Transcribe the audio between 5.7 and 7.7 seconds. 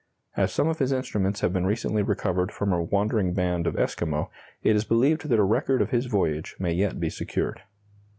of his voyage may yet be secured.